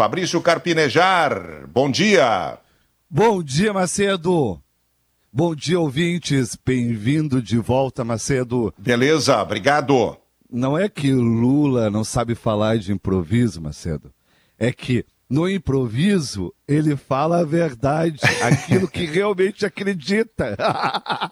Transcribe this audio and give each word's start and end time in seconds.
Fabrício 0.00 0.40
Carpinejar, 0.40 1.68
bom 1.68 1.90
dia. 1.90 2.56
Bom 3.10 3.42
dia, 3.42 3.70
Macedo. 3.70 4.58
Bom 5.30 5.54
dia, 5.54 5.78
ouvintes. 5.78 6.56
Bem-vindo 6.64 7.42
de 7.42 7.58
volta, 7.58 8.02
Macedo. 8.02 8.72
Beleza, 8.78 9.42
obrigado. 9.42 10.16
Não 10.50 10.78
é 10.78 10.88
que 10.88 11.12
Lula 11.12 11.90
não 11.90 12.02
sabe 12.02 12.34
falar 12.34 12.78
de 12.78 12.92
improviso, 12.92 13.60
Macedo. 13.60 14.10
É 14.58 14.72
que 14.72 15.04
no 15.28 15.46
improviso 15.46 16.50
ele 16.66 16.96
fala 16.96 17.40
a 17.40 17.44
verdade, 17.44 18.20
aquilo 18.42 18.88
que 18.88 19.04
realmente 19.04 19.66
acredita. 19.66 20.56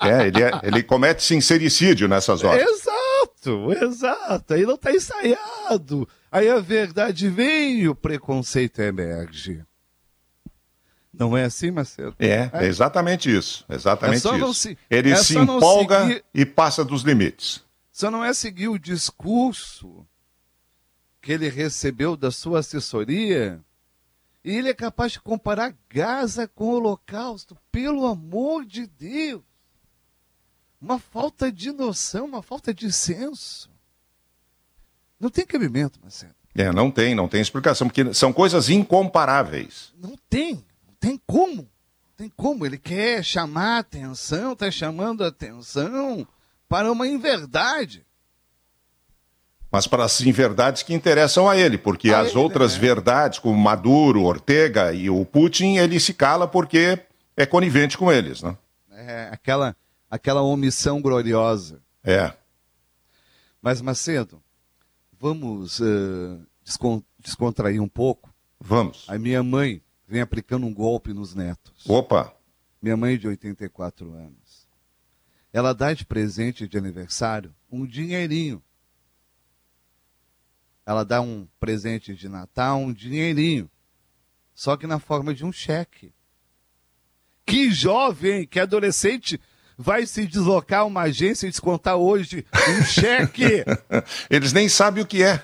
é, 0.00 0.28
ele, 0.28 0.40
é, 0.40 0.60
ele 0.62 0.82
comete 0.84 1.24
sincericídio 1.24 2.06
nessas 2.06 2.44
horas. 2.44 2.62
Exato, 2.62 2.91
exato. 3.82 4.54
Aí 4.54 4.64
não 4.64 4.74
está 4.74 4.92
ensaiado. 4.92 6.08
Aí 6.30 6.48
a 6.48 6.60
verdade 6.60 7.28
vem 7.28 7.80
e 7.80 7.88
o 7.88 7.94
preconceito 7.94 8.80
emerge. 8.80 9.64
Não 11.12 11.36
é 11.36 11.44
assim, 11.44 11.70
Marcelo? 11.70 12.14
É, 12.18 12.50
é 12.52 12.66
exatamente 12.66 13.34
isso. 13.34 13.64
Exatamente 13.68 14.26
é 14.26 14.36
isso. 14.36 14.54
Se, 14.54 14.78
Ele 14.88 15.10
é 15.10 15.16
se 15.16 15.36
empolga 15.36 16.06
seguir, 16.06 16.24
e 16.32 16.46
passa 16.46 16.84
dos 16.84 17.02
limites. 17.02 17.62
Só 17.92 18.10
não 18.10 18.24
é 18.24 18.32
seguir 18.32 18.68
o 18.68 18.78
discurso 18.78 20.06
que 21.20 21.32
ele 21.32 21.48
recebeu 21.48 22.16
da 22.16 22.30
sua 22.30 22.60
assessoria. 22.60 23.60
E 24.42 24.56
ele 24.56 24.70
é 24.70 24.74
capaz 24.74 25.12
de 25.12 25.20
comparar 25.20 25.74
Gaza 25.88 26.48
com 26.48 26.64
o 26.64 26.74
Holocausto. 26.76 27.56
Pelo 27.70 28.06
amor 28.06 28.64
de 28.64 28.86
Deus! 28.86 29.42
Uma 30.82 30.98
falta 30.98 31.50
de 31.50 31.70
noção, 31.70 32.24
uma 32.24 32.42
falta 32.42 32.74
de 32.74 32.92
senso. 32.92 33.70
Não 35.18 35.30
tem 35.30 35.46
cabimento, 35.46 36.00
Marcelo. 36.02 36.34
É, 36.54 36.70
não 36.72 36.90
tem, 36.90 37.14
não 37.14 37.28
tem 37.28 37.40
explicação, 37.40 37.86
porque 37.88 38.12
são 38.12 38.32
coisas 38.32 38.68
incomparáveis. 38.68 39.94
Não 39.96 40.14
tem 40.28 40.62
tem 41.02 41.20
como. 41.26 41.68
Tem 42.16 42.32
como. 42.36 42.64
Ele 42.64 42.78
quer 42.78 43.24
chamar 43.24 43.78
atenção, 43.80 44.52
está 44.52 44.70
chamando 44.70 45.24
atenção 45.24 46.24
para 46.68 46.90
uma 46.92 47.08
inverdade. 47.08 48.06
Mas 49.68 49.88
para 49.88 50.04
as 50.04 50.20
inverdades 50.20 50.84
que 50.84 50.94
interessam 50.94 51.48
a 51.48 51.56
ele, 51.56 51.76
porque 51.76 52.10
a 52.10 52.20
as 52.20 52.28
ele, 52.28 52.38
outras 52.38 52.74
né? 52.74 52.80
verdades, 52.80 53.40
como 53.40 53.58
Maduro, 53.58 54.22
Ortega 54.22 54.92
e 54.92 55.10
o 55.10 55.24
Putin, 55.24 55.78
ele 55.78 55.98
se 55.98 56.14
cala 56.14 56.46
porque 56.46 57.00
é 57.36 57.44
conivente 57.44 57.98
com 57.98 58.12
eles, 58.12 58.42
né? 58.42 58.56
É, 58.92 59.30
aquela, 59.32 59.74
aquela 60.12 60.42
omissão 60.42 61.00
gloriosa. 61.00 61.82
É. 62.04 62.36
Mas, 63.62 63.80
Macedo, 63.80 64.42
vamos 65.18 65.80
uh, 65.80 66.46
descontrair 67.18 67.80
um 67.80 67.88
pouco? 67.88 68.30
Vamos. 68.60 69.06
A 69.08 69.18
minha 69.18 69.42
mãe 69.42 69.82
vem 70.06 70.20
aplicando 70.20 70.66
um 70.66 70.74
golpe 70.74 71.14
nos 71.14 71.34
netos. 71.34 71.88
Opa! 71.88 72.30
Minha 72.82 72.94
mãe 72.94 73.16
de 73.16 73.26
84 73.26 74.12
anos. 74.12 74.68
Ela 75.50 75.72
dá 75.72 75.94
de 75.94 76.04
presente 76.04 76.68
de 76.68 76.76
aniversário 76.76 77.54
um 77.70 77.86
dinheirinho. 77.86 78.62
Ela 80.84 81.04
dá 81.04 81.22
um 81.22 81.48
presente 81.58 82.14
de 82.14 82.28
Natal, 82.28 82.78
um 82.78 82.92
dinheirinho. 82.92 83.70
Só 84.54 84.76
que 84.76 84.86
na 84.86 84.98
forma 84.98 85.32
de 85.32 85.42
um 85.42 85.52
cheque. 85.52 86.12
Que 87.46 87.70
jovem, 87.70 88.46
que 88.46 88.60
adolescente 88.60 89.40
vai 89.76 90.06
se 90.06 90.26
deslocar 90.26 90.86
uma 90.86 91.02
agência 91.02 91.46
e 91.46 91.50
descontar 91.50 91.96
hoje 91.96 92.46
um 92.68 92.84
cheque? 92.86 93.64
Eles 94.30 94.52
nem 94.52 94.68
sabem 94.68 95.02
o 95.02 95.06
que 95.06 95.22
é. 95.22 95.40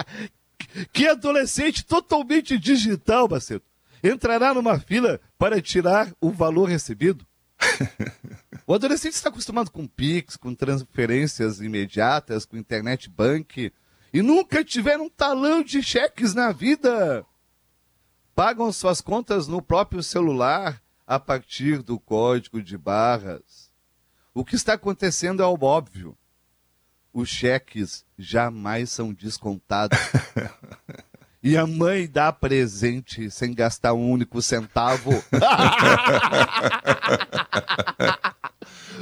que 0.92 1.06
adolescente 1.06 1.84
totalmente 1.84 2.58
digital, 2.58 3.28
Macedo 3.28 3.64
entrará 4.04 4.52
numa 4.52 4.78
fila 4.78 5.18
para 5.38 5.60
tirar 5.60 6.12
o 6.20 6.30
valor 6.30 6.68
recebido? 6.68 7.26
o 8.66 8.74
adolescente 8.74 9.14
está 9.14 9.30
acostumado 9.30 9.70
com 9.70 9.86
Pix, 9.86 10.36
com 10.36 10.54
transferências 10.54 11.60
imediatas, 11.60 12.44
com 12.44 12.56
internet 12.56 13.08
bank 13.08 13.72
e 14.12 14.22
nunca 14.22 14.62
tiveram 14.62 15.06
um 15.06 15.10
talão 15.10 15.62
de 15.62 15.82
cheques 15.82 16.34
na 16.34 16.52
vida. 16.52 17.24
Pagam 18.34 18.70
suas 18.70 19.00
contas 19.00 19.48
no 19.48 19.62
próprio 19.62 20.02
celular 20.02 20.82
a 21.06 21.20
partir 21.20 21.82
do 21.82 21.98
código 21.98 22.62
de 22.62 22.78
barras. 22.78 23.70
O 24.32 24.44
que 24.44 24.56
está 24.56 24.74
acontecendo 24.74 25.42
é 25.42 25.46
o 25.46 25.58
óbvio. 25.62 26.16
Os 27.12 27.28
cheques 27.28 28.04
jamais 28.18 28.90
são 28.90 29.12
descontados. 29.12 29.98
e 31.42 31.56
a 31.56 31.66
mãe 31.66 32.08
dá 32.08 32.32
presente 32.32 33.30
sem 33.30 33.54
gastar 33.54 33.92
um 33.92 34.10
único 34.10 34.42
centavo. 34.42 35.10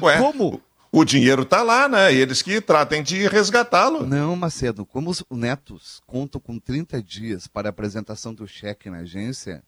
Ué, 0.03 0.19
Como? 0.19 0.61
O 0.95 1.07
dinheiro 1.07 1.43
está 1.43 1.63
lá, 1.63 1.89
né? 1.89 2.13
Eles 2.13 2.43
que 2.43 2.61
tratem 2.61 3.03
de 3.03 3.27
resgatá-lo. 3.27 4.05
Não, 4.05 4.37
Macedo, 4.37 4.85
como 4.85 5.09
os 5.09 5.25
netos 5.31 6.03
contam 6.07 6.39
com 6.39 6.59
30 6.59 7.03
dias 7.03 7.47
para 7.47 7.69
a 7.69 7.71
apresentação 7.71 8.35
do 8.35 8.47
cheque 8.47 8.91
na 8.91 8.99
agência, 8.99 9.65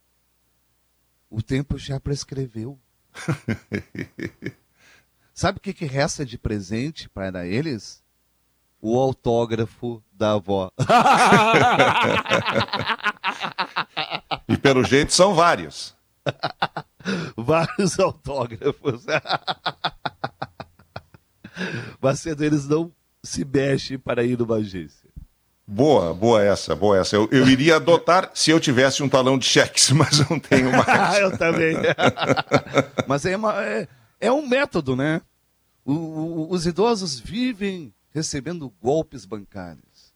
o 1.30 1.42
tempo 1.42 1.78
já 1.78 2.00
prescreveu. 2.00 2.78
Sabe 5.34 5.58
o 5.58 5.60
que, 5.60 5.72
que 5.72 5.84
resta 5.84 6.24
de 6.24 6.38
presente 6.38 7.08
para 7.08 7.46
eles? 7.46 8.04
o 8.84 8.96
autógrafo 8.98 10.02
da 10.12 10.32
avó. 10.32 10.70
e 14.46 14.58
pelo 14.58 14.84
jeito 14.84 15.10
são 15.10 15.34
vários. 15.34 15.96
vários 17.34 17.98
autógrafos. 17.98 19.06
Macedo, 21.98 22.44
eles 22.44 22.68
não 22.68 22.92
se 23.22 23.42
mexem 23.42 23.98
para 23.98 24.22
ir 24.22 24.38
numa 24.38 24.56
agência. 24.56 25.03
Boa, 25.66 26.12
boa 26.12 26.44
essa, 26.44 26.76
boa 26.76 26.98
essa. 26.98 27.16
Eu, 27.16 27.26
eu 27.32 27.48
iria 27.48 27.76
adotar 27.76 28.30
se 28.34 28.50
eu 28.50 28.60
tivesse 28.60 29.02
um 29.02 29.08
talão 29.08 29.38
de 29.38 29.46
cheques, 29.46 29.90
mas 29.96 30.18
não 30.28 30.38
tenho 30.38 30.70
mais. 30.76 31.18
eu 31.18 31.36
também. 31.36 31.76
mas 33.08 33.24
é, 33.24 33.36
uma, 33.36 33.64
é, 33.64 33.88
é, 34.20 34.30
um 34.30 34.46
método, 34.46 34.94
né? 34.94 35.22
O, 35.84 35.92
o, 35.92 36.52
os 36.52 36.66
idosos 36.66 37.18
vivem 37.18 37.94
recebendo 38.12 38.72
golpes 38.82 39.24
bancários. 39.24 40.12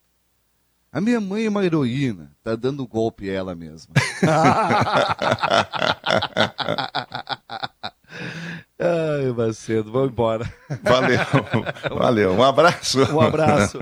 A 0.93 1.01
minha 1.01 1.21
mãe 1.21 1.45
é 1.45 1.49
uma 1.49 1.65
heroína, 1.65 2.31
tá 2.43 2.57
dando 2.57 2.87
golpe 2.87 3.29
ela 3.29 3.55
mesma. 3.55 3.95
Ai, 8.79 9.33
Macedo, 9.37 9.93
vamos 9.93 10.11
embora. 10.11 10.51
Valeu, 10.83 11.19
valeu. 11.95 12.33
Um 12.33 12.43
abraço. 12.43 13.01
Um 13.15 13.21
abraço. 13.21 13.79